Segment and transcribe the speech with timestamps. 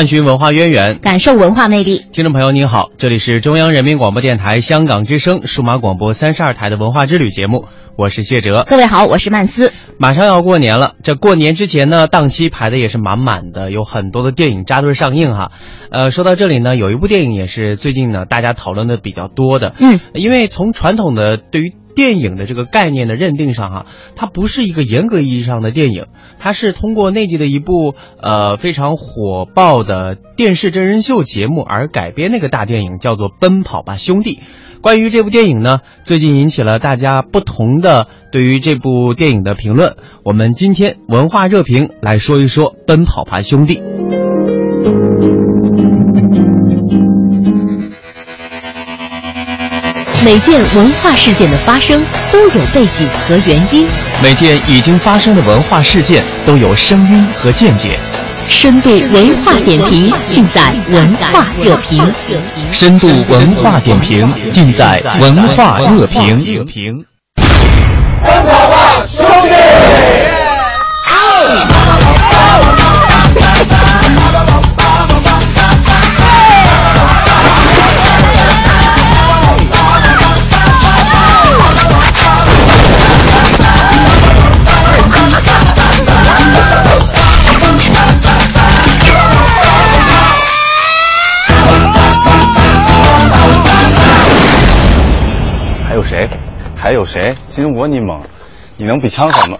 [0.00, 2.06] 探寻文化渊源，感受文化魅力。
[2.10, 7.66] 听众朋友您好，这里是中央人民广播电台香港之声数码广播三十二台的文化之旅节目，
[7.98, 8.64] 我是谢哲。
[8.66, 9.74] 各位好，我是曼斯。
[9.98, 15.52] 马上要过年了，这过年之前呢，档期排的也是满满的，有很多的电影扎堆上映哈。
[15.90, 23.86] 呃，说到这里呢，有一部电影也是最近呢大家讨论的比较多的，嗯，因为从传统的对于电影的这个概念的认定上哈，
[24.16, 26.06] 它不是一个严格意义上的电影，
[26.38, 34.34] 它是通过内地的一部呃非常火爆的电视真人秀节目而改编那个大电影，叫做《奔跑吧兄弟》。
[34.80, 39.96] 关于这部电影呢，最近引起了大家不同的对于这部电影的评论。
[40.24, 43.74] 我们今天文化热评来说一说《奔跑吧兄弟》。
[50.22, 53.88] 每件文化事件的发生都有背景和原因，
[54.22, 57.98] 每件已经发生的文化事件都有声音和见解。
[58.46, 62.02] 深度文化点评尽在文化热评。
[62.70, 66.44] 深度文化点评尽在文化热评。
[68.22, 69.69] 奔跑吧，兄弟！
[97.10, 97.34] 谁？
[97.48, 98.20] 今天我你猛，
[98.76, 99.58] 你能比枪狠吗？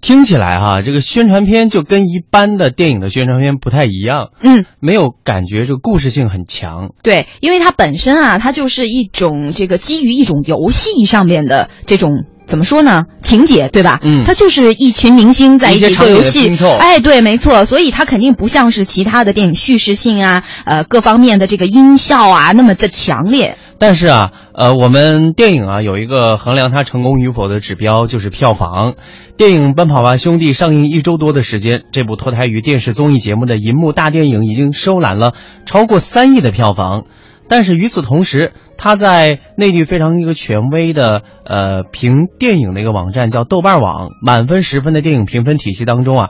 [0.00, 6.92] 听起来哈、这个宣传片就跟一般的电影的宣传片不太一样，嗯，没有感觉这个故事性很强。
[7.02, 12.24] 对，因为它本身啊，它就是一种这个基于一种游戏上面的这种。
[12.44, 13.04] 怎么说呢？
[13.22, 14.00] 情节对吧？
[14.02, 16.52] 嗯它就是一群明星在一起做游戏。
[16.80, 17.64] 哎，对，没错。
[17.64, 23.56] 所以它肯定不像是其他的电影叙事性啊，呃，各方面的这个音效啊那么的强烈。
[23.82, 28.94] 但是啊，呃，我们电影啊有一个衡量它成功与否的指标，就是票房。
[29.36, 35.34] 电影《奔跑吧兄弟》上映一周多的时间，这部脱胎于电视综艺节目的银幕大电影已经收揽了
[35.66, 37.06] 超过三亿的票房。
[37.48, 46.28] 但是与此同时，它在内地非常一个权威的呃评电影的一个网站叫豆瓣网满分十分的电影评分体系当中啊，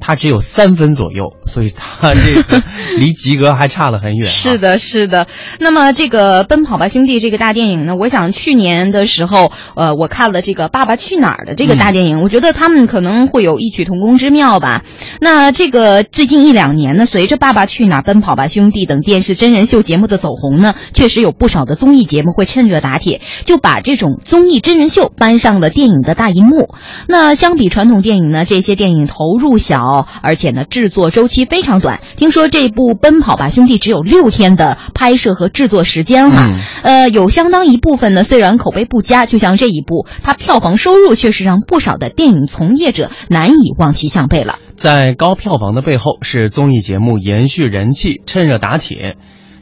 [0.00, 2.62] 它只有三分左右，所以他这个
[2.98, 4.30] 离及格还差了很远、啊。
[4.30, 5.26] 是的，是的。
[5.58, 14.82] 那么这个《奔跑吧兄弟》这个大电影呢，我想去年的时候，呃，我看了这个《爸爸去哪儿》的这个大电影，我觉得他们可能会有异曲同工之妙吧。
[15.20, 26.74] 那这个最近一两年呢，随着《爸爸去哪儿》《奔跑吧兄弟》等电视真人秀节目的走红呢，确实有不少的综艺节目会趁热打铁，就把这种综艺真人秀搬上了电影的大荧幕。
[27.06, 29.78] 那相比传统电影呢，这些电影投入小，
[30.22, 32.00] 而且呢制作周期非常短。
[32.16, 44.58] 听说这部《奔跑吧兄弟》只有六天的拍摄和制作时间哈，嗯呃，有相当一部分呢虽然口碑不佳，就像这一部，它票房收入却是让不少的电影从业者难以望其项背了。
[44.76, 49.16] 在高票房的背后，是综艺节目延续人气、趁热打铁。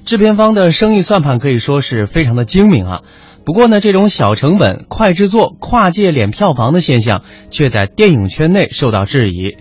[0.05, 3.00] 制片方的生意算盘可以说是非常的精明啊。
[3.44, 9.56] 不过呢，这种小成本、快制作、跨界敛票房的现象，却在电影圈内受到质疑。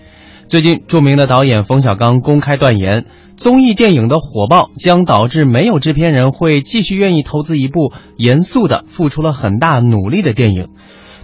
[0.48, 10.70] 最近，著名的导演冯小刚公开断言，综艺电影的火爆将导致没有制片人会继续愿意投资一部严肃的、付出了很大努力的电影，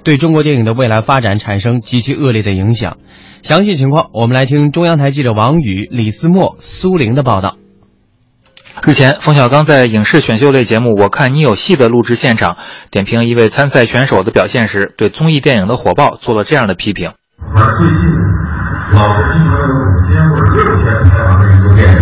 [0.03, 2.97] 对中国电影的未来发展产生极其恶劣的影响。
[3.44, 7.56] 详细情况，我们来听中央台记者王宇、李思墨、苏玲的报道。
[8.85, 12.57] 日前，冯小刚在影视选秀类节目《我看你有戏》的录制现场，
[12.91, 17.12] 点评一位参赛选手的表现时，对综艺电影的火爆做了这样的批评。
[17.56, 18.22] 而最近
[18.93, 19.71] 老是一般五
[20.07, 21.97] 天或者六天才完成一部电影。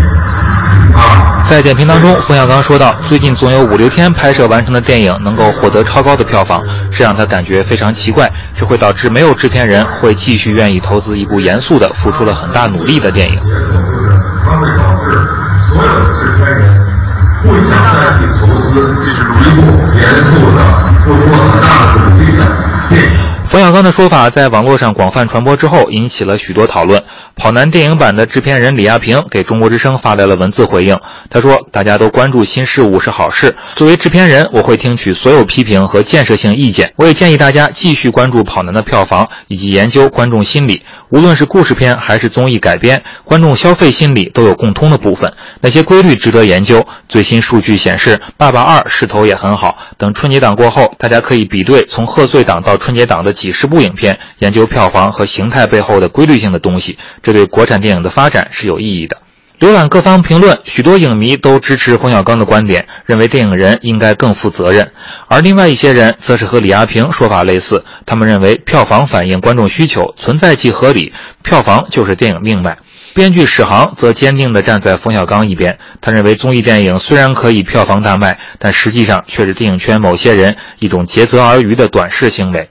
[1.46, 6.62] 在点评当中，冯小刚说到，最近总有五六天拍摄完成的电影能够获得超高的票房，
[6.92, 13.40] 这让他感觉非常奇怪，这会导致没有制片人会继续愿意投资一部严肃的、付出了很大努力的电影。
[13.40, 13.50] 所
[15.82, 15.88] 有
[16.18, 16.62] 制片人
[17.42, 18.72] 不想再去投资
[19.42, 19.62] 一部
[19.96, 20.61] 严肃的、
[23.92, 27.04] 说法在网络上广泛传播之后，引起了许多讨论。
[27.36, 31.00] 跑男电影版的制片人李亚平给中国之声发来了文字回应，
[31.30, 40.84] 他说：“大家都关注新事物是好事，作为制片人，我会听取所有批评和建设性意见，我也建议大家继续关注《跑男》的票房，以及研究观众心理。
[41.10, 46.86] 无论是故事片还是综艺改编，观众消费心理都有共通的部分，那些规律值得研究？
[47.10, 49.78] 最新数据显示，《爸爸二》势头也很好。
[49.98, 59.18] 等春节档过后，大家可以比对从贺岁档到春节档的几十部影片，研究票房和形态背后的规律性的东西，这对国产电影的发展是有意义的。
[59.62, 64.88] 浏览各方评论，许多影迷都支持冯小刚的观点，认为电影人应该更负责任；
[65.28, 71.14] 而另外一些人则是和李亚平说法类似，他们认为票房反映观众需求，存在即合理，
[71.44, 72.76] 票房就是电影命脉。
[73.14, 82.68] 编剧史航则坚定地站在冯小刚一边，他认为综艺电影虽然可以票房大卖，但实际上却是电影圈某些人一种竭泽而渔的短视行为。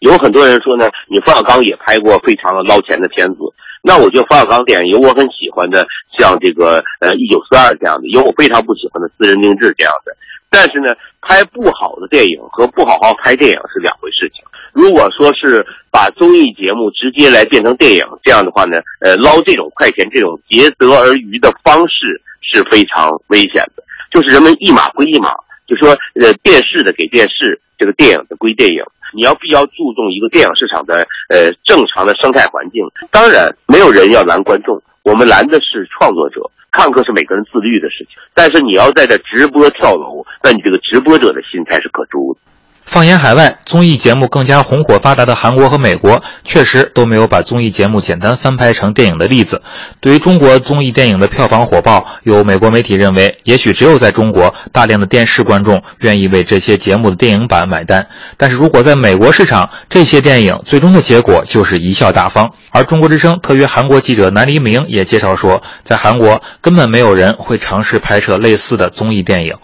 [0.00, 3.36] 有很多人说呢，你冯小刚也拍过非常捞钱的片子。
[3.86, 5.86] 那我觉得冯小刚电影有我很喜欢的，
[6.16, 10.16] 像这个呃《一九四二》这样的，有我非常不喜欢的《私人定制》这样的。
[10.48, 10.88] 但是呢，
[11.20, 14.42] 拍不好的电影和不好好拍电影是两回事情。
[14.72, 23.84] 如果说是把综艺节目直接来变成电影，这样的话呢，呃，捞这种快钱、这种竭泽而渔的方式是非常危险的。
[24.10, 25.28] 就是人们一码归一码，
[25.66, 28.82] 就说呃电视的给电视，这个电影的归电影。
[29.14, 32.84] 你要必要注重一个电影市场的呃正常的生态环境。
[33.10, 36.40] 当然，没有人要拦观众，我们拦的是创作者，
[36.70, 38.16] 看客是每个人自律的事情。
[38.34, 42.40] 但是你要在这直播跳楼，那你这个直播者的心态是可诛的。
[42.84, 49.62] 放眼海外，综艺节目更加红火发达的韩国和美国，确实都没有把综艺节目简单翻拍成电影的例子。
[50.00, 58.06] 对于中国综艺电影的票房火爆，有美国媒体认为，也许只有在中国，大量的电视观众愿意为这些节目的电影版买单。
[58.36, 62.52] 但是如果在美国市场，这些电影最终的结果就是贻笑大方。
[62.70, 69.54] 而中国之声特约韩国记者南黎明也介绍说，在韩国根本没有人会尝试拍摄类似的综艺电影。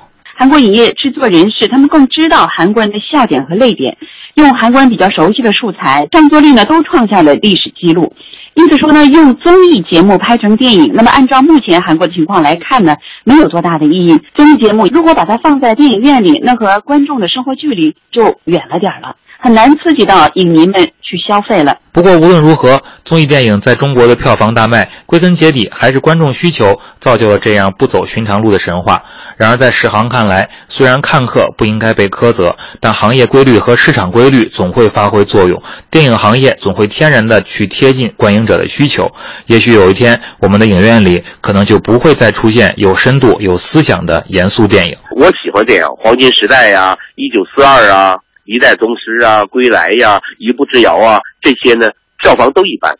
[0.40, 3.98] 韩国影业制作人士，他们更知道韩国人的笑点和泪点，
[4.36, 8.16] 用韩国人比较熟悉的素材，上座率呢都创下了历史记录。
[8.54, 14.18] 因此说呢，用综艺节目拍成电影，那么按照目前韩国的情况来看呢，没有多大的意义。
[14.34, 19.16] 综艺节目如果把它放在电影院里，那和观众的生活距离就远了点了。
[19.42, 21.76] 很难刺激到影迷们去消费了。
[21.90, 29.02] 不过无论如何，综艺电影在中国的票房大卖，归根结底还是观众需求造就了这样不走寻常路的神话。
[29.36, 35.60] 然而在史航看来，虽然看客不应该被苛责，但行业规律和市场规律总会发挥作用。
[35.90, 39.10] 电影行业总会天然的去贴近观影者的需求。
[39.46, 44.96] 也许有一天，我们的影院里可能就不会再出现有深度、有思想的严肃电影。
[45.16, 48.16] 我喜欢电影，《黄金时代》呀，《一九四二》啊。
[48.50, 51.88] 一代宗师啊，归来呀，一步之遥啊，这些呢
[52.18, 52.92] 票房都一般，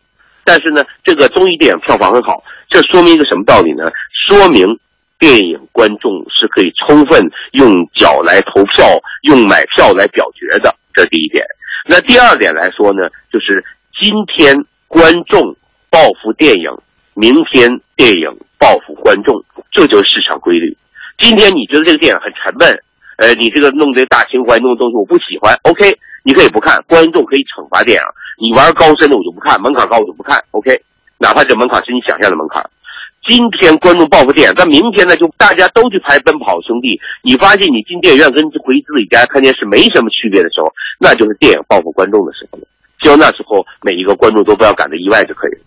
[0.44, 3.90] 但是呢，这个综艺电影票房很好，这说明一个什么道理呢？
[4.28, 4.64] 说明
[5.18, 7.20] 电影观众是可以充分
[7.50, 8.86] 用脚来投票，
[9.22, 11.44] 用买票来表决的，这是第一点。
[11.84, 13.64] 那第二点来说呢，就是
[13.98, 14.54] 今天
[14.86, 15.56] 观众
[15.90, 16.70] 报复电影，
[17.14, 19.34] 明天电影报复观众，
[19.72, 20.76] 这就是市场规律。
[21.18, 22.80] 今天你觉得这个电影很沉闷？
[23.20, 25.92] 呃，你这个弄这大情怀弄的东西我不喜欢，OK，
[26.24, 28.02] 你可以不看，观众可以惩罚电影。
[28.40, 30.72] 你玩高深的我就不看，门槛高我就不看，OK，
[31.18, 32.64] 哪怕这门槛是你想象的门槛。
[33.26, 42.64] 今天观众报复电影，但明天呢就大家都去拍《奔跑兄弟》，你发现你进电影院跟回自己家看电视没什么区别的时候，那就是电影报复观众的时候了。
[43.02, 45.60] 希望那时候每一个观众都不要感到意外就可以了。